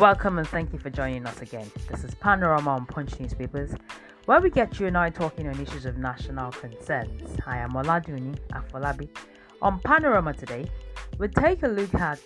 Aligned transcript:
Welcome 0.00 0.38
and 0.38 0.48
thank 0.48 0.72
you 0.72 0.80
for 0.80 0.90
joining 0.90 1.24
us 1.24 1.40
again. 1.40 1.70
This 1.88 2.02
is 2.02 2.16
Panorama 2.16 2.70
on 2.70 2.84
Punch 2.86 3.20
Newspapers, 3.20 3.74
where 4.24 4.40
we 4.40 4.50
get 4.50 4.80
you 4.80 4.88
and 4.88 4.98
I 4.98 5.08
talking 5.08 5.46
on 5.46 5.60
issues 5.60 5.86
of 5.86 5.98
national 5.98 6.50
concerns. 6.50 7.38
I 7.46 7.58
am 7.58 7.70
Oladuni 7.74 8.36
Afolabi. 8.48 9.08
On 9.62 9.78
Panorama 9.78 10.34
today, 10.34 10.68
we 11.18 11.28
take 11.28 11.62
a 11.62 11.68
look 11.68 11.94
at 11.94 12.18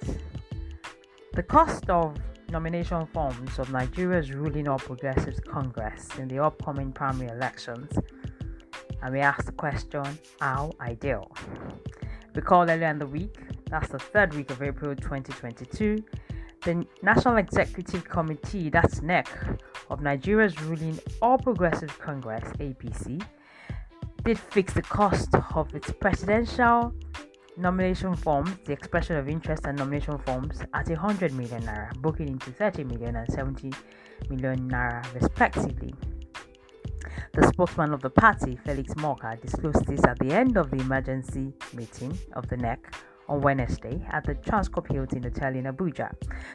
the 1.35 1.43
cost 1.43 1.91
of 1.91 2.17
nomination 2.51 3.07
forms 3.13 3.59
of 3.59 3.71
Nigeria's 3.71 4.33
ruling 4.33 4.67
All 4.67 4.79
Progressives 4.79 5.39
Congress 5.41 6.09
in 6.19 6.27
the 6.29 6.39
upcoming 6.39 6.91
primary 6.91 7.29
elections. 7.31 7.93
And 9.03 9.13
we 9.13 9.21
ask 9.21 9.45
the 9.45 9.53
question, 9.53 10.05
how 10.41 10.73
ideal? 10.81 11.31
Recall 12.35 12.71
earlier 12.71 12.89
in 12.89 12.99
the 12.99 13.07
week, 13.07 13.37
that's 13.69 13.89
the 13.89 13.99
third 13.99 14.33
week 14.33 14.51
of 14.51 14.63
April 14.63 14.97
2022, 14.97 16.03
the 16.63 16.87
National 17.03 17.37
Executive 17.37 18.09
Committee, 18.09 18.71
that's 18.71 19.03
NEC, 19.03 19.29
of 19.91 20.01
Nigeria's 20.03 20.61
ruling 20.63 20.99
All 21.23 21.39
Progressive 21.39 21.97
Congress, 21.99 22.45
APC, 22.59 23.23
did 24.25 24.39
fix 24.39 24.73
the 24.73 24.83
cost 24.83 25.35
of 25.55 25.75
its 25.75 25.91
presidential 25.93 26.93
nomination 27.57 28.15
forms, 28.15 28.51
the 28.65 28.73
expression 28.73 29.17
of 29.17 29.29
interest 29.29 29.65
and 29.67 29.79
nomination 29.79 30.19
forms, 30.19 30.61
at 30.75 30.89
100 30.89 31.33
million 31.33 31.63
naira, 31.63 31.95
booking 32.01 32.29
into 32.29 32.51
30 32.51 32.85
million 32.85 33.17
and 33.17 33.33
70 33.33 33.73
million 34.29 34.71
naira, 34.71 35.03
respectively. 35.15 35.95
The 37.35 37.47
spokesman 37.49 37.93
of 37.93 38.01
the 38.01 38.11
party, 38.11 38.59
Felix 38.65 38.95
Morka, 38.95 39.41
disclosed 39.41 39.87
this 39.87 40.05
at 40.05 40.19
the 40.19 40.33
end 40.33 40.57
of 40.57 40.71
the 40.71 40.79
emergency 40.79 41.53
meeting 41.73 42.17
of 42.35 42.49
the 42.49 42.57
NEC 42.57 42.95
on 43.29 43.41
Wednesday 43.41 44.05
at 44.11 44.25
the 44.25 44.35
Transcorp 44.35 44.91
Hilton 44.91 45.23
Hotel 45.23 45.55
in 45.55 45.65
Abuja. 45.65 46.13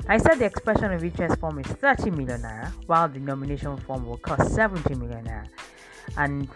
I 0.07 0.17
said 0.17 0.39
the 0.39 0.45
expression 0.45 0.91
of 0.91 1.03
interest 1.03 1.39
form 1.39 1.59
is 1.59 1.67
30 1.67 2.11
million 2.11 2.41
naira, 2.41 2.71
while 2.87 3.07
the 3.07 3.19
nomination 3.19 3.77
form 3.77 4.05
will 4.05 4.17
cost 4.17 4.53
70 4.53 4.95
million 4.95 5.25
naira. 5.25 5.47
And 6.17 6.49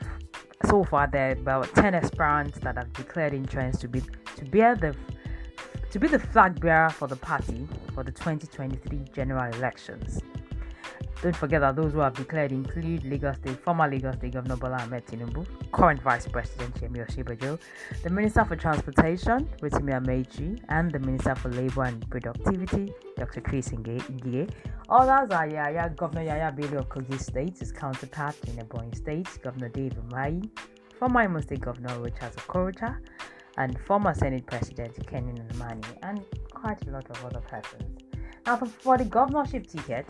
so 0.65 0.83
far, 0.83 1.07
there 1.07 1.29
are 1.29 1.31
about 1.33 1.73
10 1.75 1.95
aspirants 1.95 2.59
that 2.59 2.77
have 2.77 2.91
declared 2.93 3.33
interest 3.33 3.81
to 3.81 3.87
be 3.87 4.01
to 4.35 4.45
bear 4.45 4.75
the 4.75 4.95
to 5.91 5.99
be 5.99 6.07
the 6.07 6.19
flag 6.19 6.59
bearer 6.59 6.89
for 6.89 7.07
the 7.07 7.15
party 7.15 7.67
for 7.93 8.03
the 8.03 8.11
2023 8.11 9.05
general 9.13 9.51
elections. 9.53 10.19
Don't 11.23 11.35
forget 11.35 11.61
that 11.61 11.75
those 11.75 11.93
who 11.93 11.99
have 11.99 12.13
declared 12.13 12.51
include 12.51 13.03
Lagos 13.03 13.37
State, 13.37 13.59
former 13.63 13.89
Lagos 13.89 14.15
State 14.17 14.33
Governor 14.33 14.55
Bola 14.55 14.77
Ahmed 14.83 15.03
Tinubu, 15.07 15.47
current 15.71 15.99
Vice 16.03 16.27
President 16.27 16.75
Yemi 16.75 17.03
Osinbajo, 17.07 17.59
the 18.03 18.09
Minister 18.11 18.45
for 18.45 18.55
Transportation, 18.55 19.49
Rotimi 19.59 19.99
Amaechi, 19.99 20.61
and 20.69 20.91
the 20.91 20.99
Minister 20.99 21.33
for 21.33 21.49
Labour 21.49 21.85
and 21.85 22.07
Productivity, 22.11 22.93
Dr. 23.17 23.41
Chris 23.41 23.69
Ngige. 23.69 24.47
Others 24.89 25.31
are 25.31 25.47
Yaya, 25.47 25.89
Governor 25.97 26.21
Yaya 26.21 26.51
Bello 26.51 26.77
of 26.79 26.89
Kogi 26.89 27.19
State, 27.19 27.57
his 27.57 27.71
counterpart 27.71 28.35
in 28.47 28.55
Ebonyi 28.57 28.95
State, 28.95 29.27
Governor 29.41 29.69
Dave 29.69 29.93
Umahi, 29.93 30.47
former 30.99 31.23
Imo 31.23 31.41
State 31.41 31.61
Governor 31.61 31.95
Rochas 31.97 32.35
Okorocha, 32.35 32.95
and 33.57 33.79
former 33.87 34.13
Senate 34.13 34.45
President 34.45 34.95
Kenny 35.07 35.33
Nnamani, 35.33 35.97
and 36.03 36.23
quite 36.51 36.85
a 36.87 36.91
lot 36.91 37.09
of 37.09 37.25
other 37.25 37.41
persons. 37.41 37.97
Now, 38.45 38.57
for 38.57 38.97
the 38.99 39.05
governorship 39.05 39.65
ticket, 39.67 40.05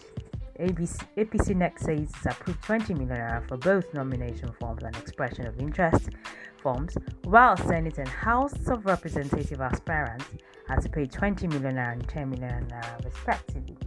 ABC, 0.59 0.99
APC 1.17 1.55
next 1.55 1.85
says 1.85 2.09
it's 2.09 2.25
approved 2.25 2.63
20 2.63 2.93
million 2.95 3.09
naira 3.09 3.47
for 3.47 3.57
both 3.57 3.93
nomination 3.93 4.51
forms 4.59 4.83
and 4.83 4.95
expression 4.95 5.45
of 5.45 5.59
interest 5.59 6.09
forms, 6.61 6.97
while 7.25 7.55
Senate 7.55 7.99
and 7.99 8.07
House 8.07 8.67
of 8.67 8.85
Representative 8.85 9.61
aspirants 9.61 10.25
had 10.67 10.81
to 10.81 10.89
pay 10.89 11.05
20 11.05 11.47
million 11.47 11.75
naira 11.75 11.93
and 11.93 12.07
10 12.07 12.29
million 12.31 12.65
naira 12.67 13.05
respectively. 13.05 13.77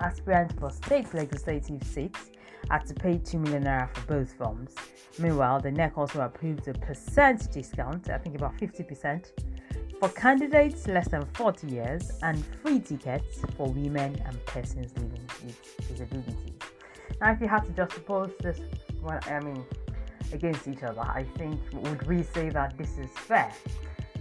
Aspirants 0.00 0.54
for 0.58 0.70
state 0.70 1.14
legislative 1.14 1.82
seats 1.84 2.30
had 2.70 2.84
to 2.86 2.94
pay 2.94 3.18
2 3.18 3.38
million 3.38 3.64
naira 3.64 3.88
for 3.94 4.06
both 4.06 4.32
forms. 4.32 4.74
Meanwhile, 5.18 5.60
the 5.60 5.70
NEC 5.70 5.96
also 5.96 6.22
approved 6.22 6.66
a 6.66 6.74
percent 6.74 7.52
discount, 7.52 8.10
I 8.10 8.18
think 8.18 8.34
about 8.34 8.56
50%, 8.56 9.30
for 10.04 10.10
candidates 10.10 10.86
less 10.86 11.08
than 11.08 11.24
40 11.32 11.66
years 11.66 12.10
and 12.22 12.44
free 12.62 12.78
tickets 12.78 13.40
for 13.56 13.72
women 13.72 14.14
and 14.26 14.44
persons 14.44 14.92
living 14.96 15.26
with 15.42 15.88
disabilities. 15.88 16.52
Now, 17.22 17.32
if 17.32 17.40
you 17.40 17.48
had 17.48 17.64
to 17.64 17.72
just 17.72 17.92
juxtapose 17.92 18.36
this, 18.38 18.60
well, 19.00 19.18
I 19.24 19.40
mean, 19.40 19.64
against 20.30 20.68
each 20.68 20.82
other, 20.82 21.00
I 21.00 21.24
think 21.38 21.58
would 21.72 22.06
we 22.06 22.22
say 22.22 22.50
that 22.50 22.76
this 22.76 22.98
is 22.98 23.08
fair 23.12 23.50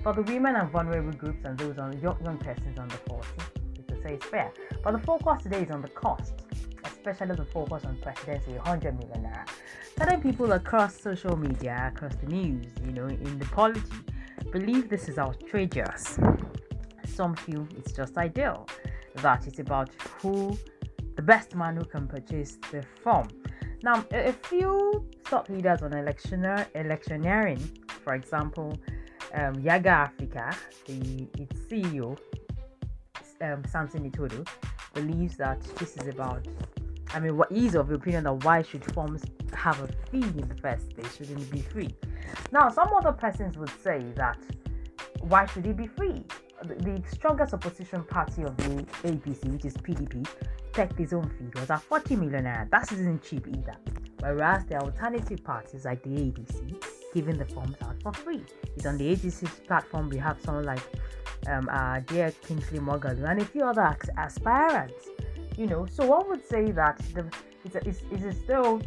for 0.03 0.13
the 0.13 0.21
women 0.21 0.55
and 0.55 0.69
vulnerable 0.69 1.11
groups 1.11 1.43
and 1.43 1.57
those 1.57 1.77
on 1.77 1.99
young, 1.99 2.17
young 2.23 2.37
persons 2.37 2.79
under 2.79 2.95
40? 2.95 3.27
We 3.75 3.83
could 3.83 4.03
say 4.03 4.13
it's 4.13 4.25
fair. 4.25 4.53
But 4.85 4.93
the 4.93 4.99
focus 4.99 5.43
today 5.43 5.63
is 5.63 5.71
on 5.71 5.81
the 5.81 5.89
cost, 5.89 6.45
especially 6.85 7.35
the 7.35 7.43
focus 7.43 7.83
on 7.83 7.97
presidency, 7.97 8.53
100 8.53 8.97
million 8.97 9.23
naira. 9.23 9.45
Certain 9.97 10.21
people 10.21 10.53
across 10.53 10.97
social 10.97 11.35
media, 11.35 11.91
across 11.93 12.15
the 12.15 12.27
news, 12.27 12.67
you 12.85 12.93
know, 12.93 13.07
in 13.07 13.37
the 13.37 13.45
polity 13.47 13.81
believe 14.51 14.89
this 14.89 15.09
is 15.09 15.17
outrageous. 15.17 16.17
Some 17.05 17.35
feel 17.35 17.67
it's 17.77 17.91
just 17.91 18.17
ideal, 18.17 18.67
that 19.15 19.47
it's 19.47 19.59
about 19.59 19.89
who, 20.19 20.57
the 21.15 21.21
best 21.21 21.55
man 21.55 21.75
who 21.75 21.85
can 21.85 22.07
purchase 22.07 22.57
the 22.71 22.83
form. 23.03 23.27
Now, 23.83 24.05
a 24.11 24.31
few 24.31 25.05
thought 25.25 25.49
leaders 25.49 25.81
on 25.81 25.91
electioner, 25.91 26.65
electioneering, 26.73 27.59
for 28.03 28.15
example, 28.15 28.77
um, 29.33 29.55
Yiaga 29.55 29.87
Africa, 29.87 30.55
the 30.85 31.27
its 31.37 31.59
CEO, 31.67 32.17
um, 33.41 33.63
Samson 33.65 34.09
Itodo, 34.09 34.47
believes 34.93 35.37
that 35.37 35.61
this 35.77 35.97
is 35.97 36.07
about. 36.07 36.47
I 37.13 37.19
mean, 37.19 37.37
what 37.37 37.51
is 37.51 37.75
of 37.75 37.89
the 37.89 37.95
opinion 37.95 38.23
that 38.23 38.43
why 38.43 38.61
should 38.61 38.83
forms 38.93 39.23
have 39.53 39.79
a 39.81 39.87
fee 40.09 40.21
in 40.21 40.47
the 40.47 40.55
first 40.55 40.95
place? 40.95 41.17
Shouldn't 41.17 41.41
it 41.41 41.51
be 41.51 41.61
free? 41.61 41.93
Now, 42.51 42.69
some 42.69 42.89
other 42.93 43.11
persons 43.11 43.57
would 43.57 43.71
say 43.81 44.03
that 44.15 44.37
why 45.21 45.45
should 45.45 45.65
he 45.65 45.73
be 45.73 45.87
free? 45.87 46.23
The, 46.63 47.01
strongest 47.11 47.53
opposition 47.53 48.03
party 48.03 48.43
of 48.43 48.55
the 48.57 48.85
APC, 49.03 49.51
which 49.51 49.65
is 49.65 49.75
PDP, 49.77 50.27
checked 50.73 50.97
his 50.97 51.13
own 51.13 51.29
figures 51.29 51.69
at 51.69 51.81
40 51.81 52.15
million 52.15 52.45
naira. 52.45 52.69
That 52.69 52.91
isn't 52.91 53.21
cheap 53.23 53.47
either. 53.47 53.75
Whereas 54.19 54.65
the 54.65 54.77
alternative 54.79 55.43
parties 55.43 55.85
like 55.85 56.03
the 56.03 56.09
ADC 56.09 56.83
giving 57.13 57.37
the 57.37 57.45
forms 57.45 57.75
out 57.83 58.01
for 58.01 58.13
free. 58.13 58.43
It's 58.75 58.85
on 58.85 58.97
the 58.97 59.15
ADC's 59.15 59.59
platform. 59.67 60.09
We 60.09 60.17
have 60.17 60.39
someone 60.41 60.65
like 60.65 60.81
um, 61.47 61.69
uh, 61.69 61.99
dear 62.01 62.31
Kingsley 62.47 62.79
Moghalu 62.79 63.29
and 63.29 63.41
a 63.41 63.45
few 63.45 63.63
other 63.63 63.95
aspirants. 64.17 65.09
You 65.57 65.67
know, 65.67 65.85
so 65.85 66.05
one 66.05 66.27
would 66.29 66.47
say 66.47 66.71
that 66.71 66.97
the, 67.13 67.25
it's, 67.65 67.75
a, 67.75 67.87
it's, 67.87 68.01
it's 68.11 68.39
still 68.39 68.81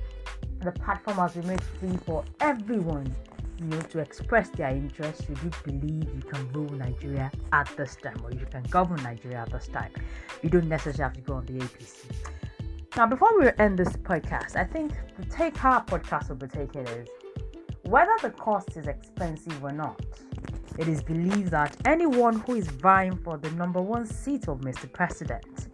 the 0.61 0.73
platform 0.73 1.19
has 1.19 1.35
been 1.35 1.47
made 1.47 1.63
free 1.63 1.97
for 2.05 2.25
everyone 2.41 3.15
you 3.59 3.67
know, 3.67 3.81
to 3.81 3.99
express 4.01 4.51
their 4.51 4.71
interest, 4.71 5.29
you 5.29 5.35
do 5.37 5.51
believe 5.65 6.05
you 6.15 6.23
can 6.23 6.51
rule 6.53 6.71
Nigeria 6.71 7.31
at 7.53 7.71
this 7.77 7.97
time 7.97 8.21
or 8.23 8.31
you 8.31 8.47
can 8.51 8.63
govern 8.65 9.03
Nigeria 9.03 9.39
at 9.39 9.51
this 9.51 9.69
time. 9.69 9.91
You 10.43 10.51
don't 10.51 10.69
necessarily 10.69 11.03
have 11.03 11.15
to 11.15 11.21
go 11.21 11.35
on 11.35 11.47
the 11.47 11.55
APC. 11.55 12.05
Now, 12.97 13.07
before 13.07 13.39
we 13.39 13.49
end 13.59 13.79
this 13.79 13.95
podcast, 13.97 14.57
I 14.57 14.65
think 14.65 14.93
the 15.19 15.27
take 15.27 15.63
our 15.65 15.85
podcast 15.85 16.29
will 16.29 16.37
be 16.37 16.47
taken 16.49 16.87
is 16.87 17.09
whether 17.83 18.13
the 18.23 18.31
cost 18.31 18.77
is 18.77 18.87
expensive 18.87 19.63
or 19.63 19.73
not. 19.73 20.01
It 20.79 20.89
is 20.89 21.03
believed 21.03 21.51
that 21.53 21.77
anyone 21.87 22.41
who 22.41 22.55
is 22.57 22.69
vying 22.69 23.17
for 23.17 23.39
the 23.39 23.51
number 23.53 23.81
one 23.81 24.07
seat 24.07 24.49
of 24.49 24.61
Mr. 24.61 24.93
President 24.93 25.69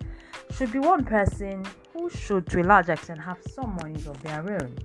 should 0.63 0.73
be 0.73 0.79
one 0.79 1.05
person 1.05 1.65
who 1.93 2.09
should, 2.09 2.47
to 2.47 2.61
a 2.61 2.63
large 2.63 2.89
extent, 2.89 3.21
have 3.21 3.39
some 3.53 3.77
monies 3.83 4.07
of 4.07 4.23
their 4.23 4.39
own 4.49 4.79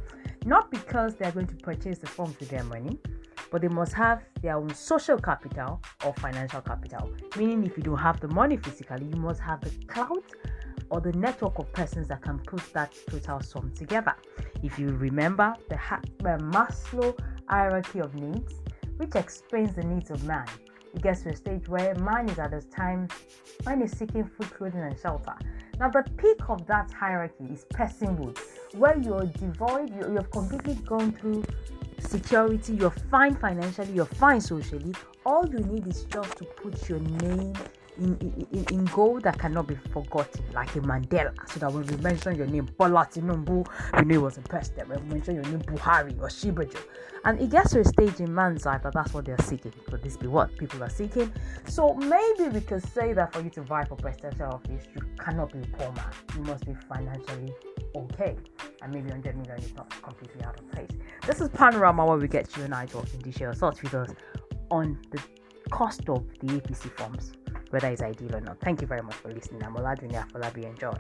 not 0.44 0.72
because 0.72 1.14
they 1.16 1.26
are 1.26 1.32
going 1.32 1.46
to 1.46 1.56
purchase 1.58 2.00
the 2.00 2.08
forms 2.08 2.40
with 2.40 2.50
their 2.50 2.64
money, 2.64 2.98
but 3.52 3.62
they 3.62 3.68
must 3.68 3.94
have 3.94 4.24
their 4.42 4.56
own 4.56 4.74
social 4.74 5.20
capital 5.20 5.80
or 6.04 6.14
financial 6.16 6.62
capital. 6.62 7.12
Meaning, 7.38 7.64
if 7.64 7.78
you 7.78 7.84
don't 7.84 7.98
have 7.98 8.20
the 8.20 8.28
money 8.30 8.58
physically, 8.58 9.06
you 9.06 9.18
must 9.18 9.40
have 9.40 9.62
the 9.62 9.70
clout 9.86 10.24
or 10.90 11.00
the 11.00 11.12
network 11.12 11.60
of 11.60 11.72
persons 11.74 12.08
that 12.08 12.24
can 12.24 12.40
put 12.40 12.62
that 12.74 12.92
total 13.08 13.40
sum 13.42 13.72
together. 13.76 14.16
If 14.64 14.80
you 14.80 14.88
remember 14.88 15.54
the, 15.70 15.78
ha- 15.78 16.02
the 16.20 16.40
Maslow 16.42 17.16
hierarchy 17.50 18.00
of 18.00 18.16
needs, 18.16 18.54
which 18.96 19.14
explains 19.14 19.76
the 19.76 19.84
needs 19.84 20.10
of 20.10 20.24
man, 20.24 20.48
it 20.96 21.04
gets 21.04 21.22
to 21.24 21.30
a 21.30 21.36
stage 21.36 21.68
where 21.68 21.94
man 21.96 22.30
is 22.30 22.40
at 22.40 22.50
this 22.50 22.66
time 22.66 23.08
man 23.66 23.82
is 23.82 23.92
seeking 23.92 24.24
food, 24.24 24.50
clothing, 24.52 24.82
and 24.82 24.98
shelter. 24.98 25.36
Now, 25.80 25.90
the 25.90 26.04
peak 26.18 26.50
of 26.50 26.66
that 26.66 26.92
hierarchy 26.92 27.46
is 27.52 27.66
personhood, 27.66 28.38
where 28.74 28.98
you're 28.98 29.26
devoid, 29.26 29.92
you, 29.96 30.14
you've 30.14 30.32
completely 30.32 30.74
gone 30.74 31.12
through 31.12 31.44
security, 32.00 32.74
you're 32.74 32.90
fine 33.12 33.36
financially, 33.36 33.92
you're 33.94 34.06
fine 34.06 34.42
socially. 34.42 34.94
All 35.24 35.48
you 35.48 35.60
need 35.60 35.86
is 35.86 36.06
just 36.06 36.36
to 36.38 36.46
put 36.46 36.90
your 36.90 37.00
name 37.00 37.54
in, 38.00 38.48
in, 38.52 38.66
in 38.72 38.86
gold 38.86 39.24
that 39.24 39.38
cannot 39.40 39.68
be 39.68 39.76
forgotten, 39.92 40.44
like 40.54 40.76
a 40.76 40.80
Mandela, 40.80 41.34
so 41.50 41.60
that 41.60 41.72
when 41.72 41.86
we 41.86 41.96
mention 41.98 42.36
your 42.36 42.48
name, 42.48 42.68
Bola 42.78 43.08
Tinubu, 43.12 43.68
we 43.98 44.06
know 44.06 44.16
it 44.16 44.22
was 44.22 44.38
a. 44.38 44.42
When 44.86 45.04
we 45.04 45.16
mention 45.16 45.36
your 45.36 45.44
name, 45.46 45.60
Buhari 45.62 46.14
Osinbajo. 46.18 46.80
And 47.26 47.42
it 47.42 47.50
gets 47.50 47.72
to 47.74 47.82
a 47.82 47.84
stage 47.86 48.20
in 48.20 48.34
man's 48.34 48.66
life 48.66 48.84
that 48.84 48.94
that's 48.94 49.14
what 49.14 49.26
they're 49.26 49.38
seeking. 49.44 49.74
Could 49.90 50.02
this 50.02 50.16
be 50.16 50.28
what 50.28 50.56
people 50.58 50.84
are 50.84 50.90
seeking? 50.90 51.32
So 51.68 51.94
maybe 51.96 52.48
we 52.50 52.62
could 52.62 52.84
say 52.94 53.14
that 53.14 53.34
for 53.34 53.42
you 53.42 53.50
to 53.52 53.62
vie 53.64 53.84
for 53.86 53.96
presidential 53.96 54.48
office, 54.48 54.86
you 54.96 55.02
cannot 55.20 55.52
be 55.52 55.60
poor 55.78 55.92
man. 55.92 56.10
You 56.36 56.44
must 56.44 56.66
be 56.66 56.74
financially 56.88 57.54
okay. 57.96 58.38
And 58.82 58.94
maybe 58.94 59.10
100 59.10 59.36
million 59.36 59.58
is 59.60 59.76
not 59.76 59.90
completely 60.02 60.44
out 60.44 60.60
of 60.60 60.72
place. 60.72 60.92
This 61.26 61.42
is 61.42 61.50
Panorama 61.50 62.06
where 62.06 62.18
we 62.18 62.28
get 62.28 62.56
you 62.56 62.64
and 62.64 62.74
I 62.74 62.86
talking 62.86 63.22
to 63.22 63.32
share 63.32 63.54
thoughts 63.54 63.82
with 63.82 63.94
us 63.94 64.12
on 64.70 64.98
the 65.12 65.20
cost 65.70 66.08
of 66.10 66.26
the 66.40 66.48
APC 66.48 66.90
forms, 66.98 67.34
whether 67.72 67.88
it's 67.90 68.02
ideal 68.02 68.36
or 68.36 68.42
not. 68.42 68.60
Thank 68.60 68.82
you 68.82 68.88
very 68.88 69.02
much 69.02 69.16
for 69.16 69.32
listening. 69.34 69.64
I'm 69.64 69.76
Oladuni 69.76 70.14
Afolabi. 70.24 70.66
Enjoy. 70.66 70.98